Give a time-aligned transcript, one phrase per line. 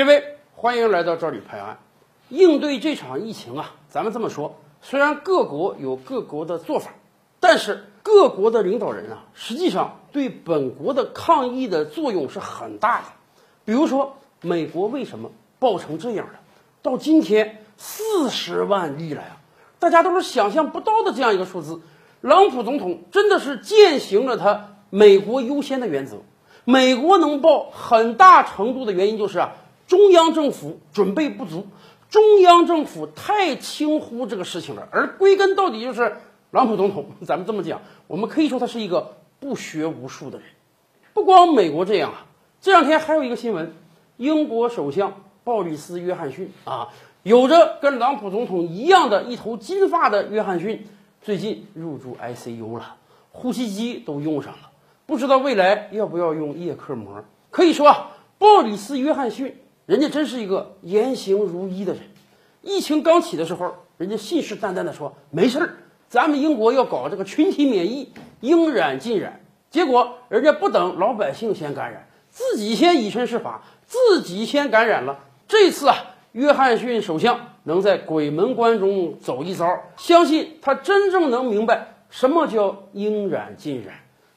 [0.00, 1.78] 各位，欢迎来到这里拍案。
[2.30, 6.92] 应对这场疫情啊，咱们这么说，虽然各国有各国的做法，
[7.38, 13.04] 但是各国的领导人啊，实际上对本国的抗疫的作用是很大的。
[13.66, 16.38] 比如说，美国为什么爆成这样的？
[16.80, 19.36] 到今天四十万例了呀，
[19.78, 21.82] 大家都是想象不到的这样一个数字。
[22.22, 26.22] 朗普总统真的是践行了他美国优先的原则。
[26.64, 29.52] 美国能爆，很大程度的原因就是啊，
[29.90, 31.66] 中央政府准备不足，
[32.10, 34.86] 中央政府太轻忽这个事情了。
[34.92, 36.16] 而归根到底就是
[36.52, 40.46] 朗普总统， 咱们这么讲，我们可以说他是一个不学无术的人。
[41.12, 42.26] 不光美国这样啊，
[42.60, 43.74] 这两天还有一个新闻，
[44.16, 46.90] 英国首相鲍里斯·约翰逊啊，
[47.24, 50.86] 有着跟朗普总统一样的一头金发的约翰逊，
[51.20, 52.94] 最近入住 ICU 了，
[53.32, 54.70] 呼吸机都用上了。
[55.04, 57.24] 不知道未来要不要用叶克膜？
[57.50, 59.59] 可以说啊，鲍里斯·约翰逊，
[59.90, 62.02] 人家真是一个言行如一的人。
[62.62, 69.40] 疫情刚起的时候，人家信誓旦旦地说没事儿，咱们英国要搞这个群体免疫，应染尽染。
[69.68, 75.18] 结果人家不等老百姓先感染，自己先以身试法，自己先感染了。
[75.48, 75.96] 这次啊，
[76.30, 79.66] 约翰逊首相能在鬼门关中走一遭，
[79.96, 83.96] 相信他真正能明白什么叫应染尽染。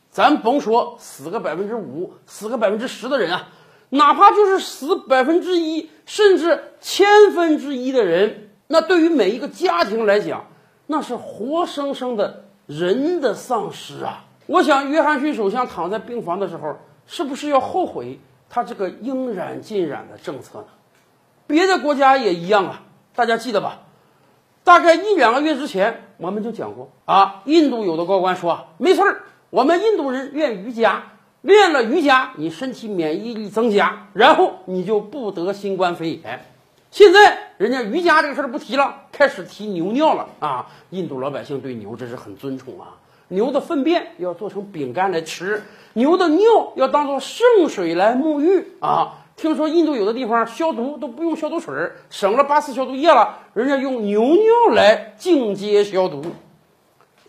[0.09, 3.49] 咱甭说死个百分之五、死个百分之十的人啊，
[3.89, 10.47] 哪怕就是死百分之一，甚至千分之一的人，那对于每一个家庭来讲，
[10.87, 14.25] 那是活生生的人的丧失啊！
[14.47, 20.65] 我想，约翰逊首相躺在病房的时候，是不是要后悔他这个应染尽染的政策呢？
[21.47, 22.81] 别的国家也一样啊，
[23.15, 23.81] 大家记得吧？
[24.63, 29.23] 大概一两个月之前，我们就讲过啊，印度有的高官说，没事儿。
[29.49, 31.03] 我们印度人练瑜伽，
[31.43, 36.45] 练了瑜伽，你身体免疫力增加，然后你就不得新冠肺炎。
[36.89, 40.67] 现在人家瑜伽这个事儿不提了，开始提牛尿了啊！
[40.91, 42.95] 印度老百姓对牛真是很尊崇啊，
[43.27, 49.25] 牛的粪便要做成饼干来吃，牛的尿要当做圣水来沐浴啊！
[49.35, 56.23] 听说印度有的地方消毒都不用消毒水，省了八四消毒液了，人家用牛尿来进阶消毒。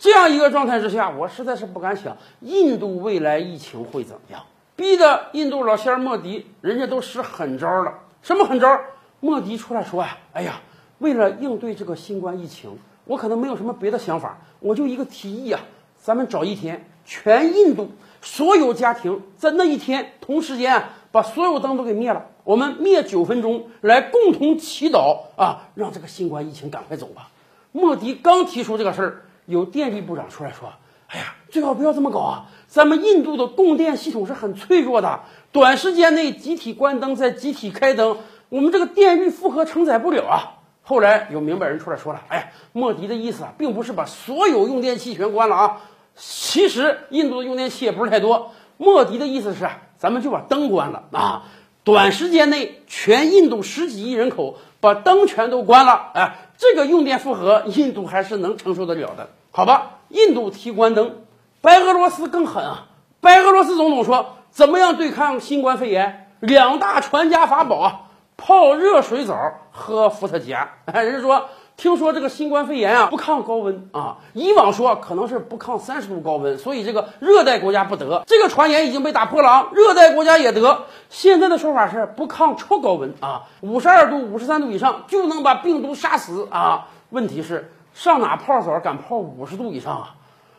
[0.04, 4.42] 这样一个状态之下，我实在是不敢想印度未来疫情会怎么样，
[4.76, 8.00] 逼得印度老仙儿莫迪人家都使狠招了。
[8.20, 8.78] 什么狠招？
[9.20, 10.60] 莫迪出来说呀：“哎呀，
[10.98, 12.76] 为了应对这个新冠疫情，
[13.06, 15.62] 我可能没有什么别的想法，我就一个提议啊，
[15.96, 17.88] 咱们找一天，全印度
[18.20, 27.30] 所有家庭在那一天同时间把所有灯都给灭了，我们灭九分钟，来共同祈祷啊，让这个新冠疫情赶快走吧。”
[27.72, 29.22] 莫迪刚提出这个事儿。
[29.46, 30.72] 有电力部长出来说
[31.08, 32.46] ：“哎呀，最好不要这么搞啊！
[32.66, 35.20] 咱们印度的供电系统是很脆弱的，
[35.52, 38.18] 短时间内集体关灯再集体开灯，
[38.48, 40.36] 我们这个电力负荷承载不了啊！”
[40.82, 45.80] 后来有明白人出来说了：“哎，莫迪的意思啊，并不是把所有用电器全关了啊，
[46.16, 48.52] 其实印度的用电器也不是太多。
[48.76, 49.68] 莫迪的意思是，
[49.98, 51.44] 咱们就把灯关了啊，
[51.84, 59.98] 短时间内全印度十几亿人口把灯全都关了，哎。”这个用电负荷，印度还是能承受得了的，好吧？
[60.08, 61.22] 印度提关灯，
[61.60, 62.86] 白俄罗斯更狠啊！
[63.20, 66.30] 白俄罗斯总统说：“怎么样对抗新冠肺炎？
[66.40, 68.00] 两大传家法宝啊，
[68.36, 69.36] 泡热水澡，
[69.72, 70.70] 喝伏特加。
[70.86, 71.48] ”哎，人家说。
[71.76, 78.22] 听说这个新冠肺炎啊不抗高温啊，以往说可能是不抗三十度高温，所以这个热带国家不得。
[78.28, 80.84] 这个传言已经被打破了啊，热带国家也得。
[81.10, 86.86] 现在的说法是不抗超高温啊，五十二度、五十三度以上就能把病毒杀死啊。
[87.10, 90.14] 问题是上哪泡澡敢泡五十度以上啊？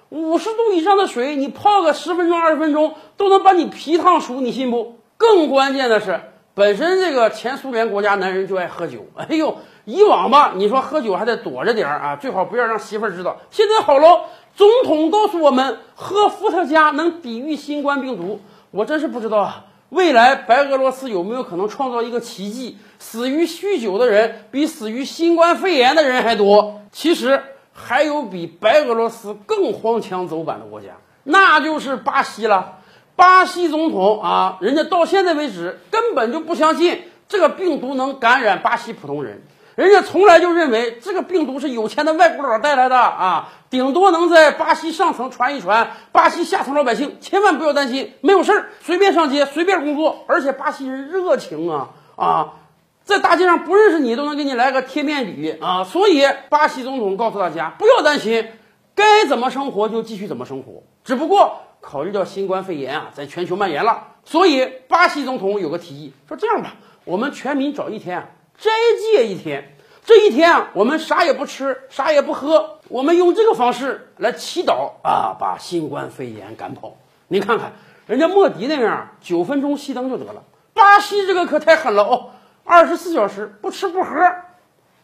[0.09, 4.97] 五十度以上的水你泡个十分钟、二十分钟都能把你皮烫熟，你信不？
[5.15, 6.19] 更关键的是，
[6.53, 9.57] 本身这个前苏联国家男人就爱喝酒，哎呦。
[9.85, 13.37] 以往吧，你说喝酒还得躲着点儿啊，最好不要让媳妇儿知道。
[13.51, 14.21] 现在好喽，
[14.55, 18.41] 总统告诉我们，喝伏特加能抵御新冠病毒。
[18.71, 26.81] 我真是不知道啊，未来白俄罗斯有没有可能创造一个奇迹，死于酗酒的人比死于新冠肺炎的人还多？
[26.91, 32.79] 其实还有比白俄罗斯更荒腔走板的国家，那就是巴西了。
[33.15, 39.43] 巴西总统啊，人家到现在为止根本就不相信这个病毒能感染巴西普通人。
[39.75, 52.53] 人家从来就认为这个病毒是有钱的外国佬带来的啊，顶多能在巴西上层传一传，巴西下层老百姓千万不要担心，没有事儿，随便上街，随便工作，而且巴西人热情啊啊，
[53.03, 58.47] 在大街上不认识你都能给你来个贴面礼啊，所以巴西总统告诉大家不要担心，
[58.95, 66.75] 该怎么生活就继续怎么生活，只不过考虑到新冠肺炎啊在全球蔓延了，所以巴西总统有个提议，说这样吧。
[67.03, 68.71] 我们全民找一天，斋
[69.13, 69.71] 戒一天。
[70.05, 76.97] 这一天啊，我们啥也不吃，啥也不喝，我们用这个方式来祈祷啊，把新冠肺炎赶跑。
[77.27, 77.73] 你看看
[78.05, 80.43] 人家莫迪那样，九分钟熄灯就得了。
[80.75, 82.29] 巴西这个可太狠了哦，
[82.63, 84.11] 二十四小时不吃不喝。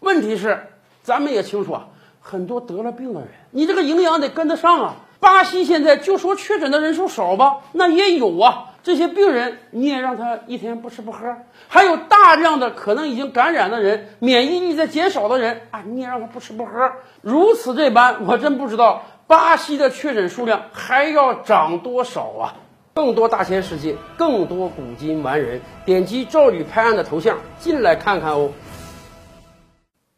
[0.02, 0.68] 问题是，
[1.02, 1.88] 咱们也清楚啊，
[2.22, 4.96] 很多得了病的人，你这个营养得跟得上啊。
[5.20, 8.71] 巴西现在就说确诊的人数少吧，那也有啊。
[8.84, 11.38] 这些病人你也让他一天不吃不喝，
[11.68, 16.92] 还有大量的可能已经感染的人，免疫力在减少的人啊，你也让他不吃不喝。
[17.22, 22.56] 如此这般，我真不知道巴西的确诊数量还要涨多少啊！
[22.94, 28.52] 更多大千世界，更多古今完人，点击赵吕拍案的头像进来看看哦。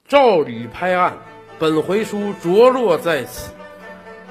[0.08, 1.18] 赵吕拍案，
[1.60, 3.52] 本回书着落在此。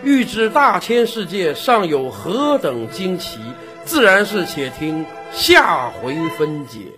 [0.02, 3.38] 欲知大千世界尚有何等惊奇？
[3.84, 6.92] 自然是，且听下回分解。